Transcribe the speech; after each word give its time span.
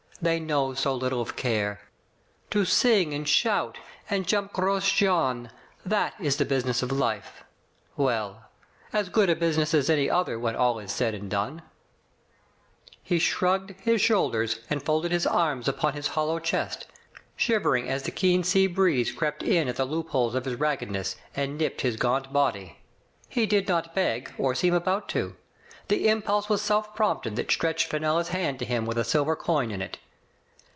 They 0.23 0.39
know 0.39 0.75
so 0.75 0.93
little 0.93 1.19
of 1.19 1.35
care. 1.35 1.81
To 2.51 2.63
sing 2.63 3.11
and 3.11 3.27
shout, 3.27 3.79
and 4.07 4.27
jump 4.27 4.53
Gros 4.53 4.91
Jean, 4.91 5.49
that 5.83 6.13
is 6.19 6.37
the 6.37 6.45
business 6.45 6.83
of 6.83 6.91
life. 6.91 7.43
Well! 7.97 8.45
As 8.93 9.09
good 9.09 9.31
a 9.31 9.35
business 9.35 9.73
as 9.73 9.89
any 9.89 10.11
other 10.11 10.37
when 10.37 10.55
all 10.55 10.77
is 10.77 10.91
said 10.91 11.15
and 11.15 11.27
done.*' 11.27 11.63
He 13.01 13.17
shrugged 13.17 13.71
his 13.79 13.99
shoulders 13.99 14.59
and 14.69 14.83
folded 14.85 15.11
his 15.11 15.25
arms 15.25 15.67
upon 15.67 15.93
his 15.93 16.09
hollow 16.09 16.37
chest, 16.37 16.85
shivering 17.35 17.89
as 17.89 18.03
the 18.03 18.11
keen 18.11 18.43
sea 18.43 18.67
Digitized 18.69 18.69
by 18.69 18.75
Google 18.75 18.75
CZO, 18.75 18.75
GRAVES. 18.75 18.75
23s 18.75 18.75
breeze 18.75 19.11
crept, 19.17 19.41
in 19.41 19.67
at 19.67 19.75
the 19.77 19.85
loopholes 19.85 20.35
of 20.35 20.45
his 20.45 20.59
raggedness, 20.59 21.15
and 21.35 21.57
nipped 21.57 21.81
his 21.81 21.95
gaunt 21.95 22.31
body. 22.31 22.77
He 23.27 23.47
did 23.47 23.67
not 23.67 23.95
beg, 23.95 24.31
or 24.37 24.53
seem 24.53 24.75
about 24.75 25.09
to. 25.09 25.35
The 25.87 26.07
impulse 26.07 26.47
was 26.47 26.61
self 26.61 26.93
prompted 26.93 27.35
that 27.37 27.49
stretched 27.49 27.89
Fenella's 27.89 28.27
hand 28.27 28.59
to 28.59 28.65
him 28.65 28.85
with 28.85 28.99
a 28.99 29.03
silver 29.03 29.35
coin 29.35 29.71
in 29.71 29.81
it. 29.81 29.97